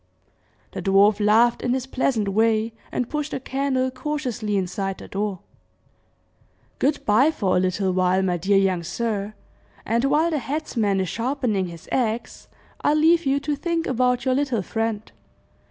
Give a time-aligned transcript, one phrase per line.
[0.71, 5.41] The dwarf laughed in his pleasant way, and pushed the candle cautiously inside the door.
[6.79, 9.35] "Good by for a little while, my dear young sir,
[9.85, 12.47] and while the headsmen is sharpening his axe,
[12.83, 15.11] I'll leave you to think about your little friend.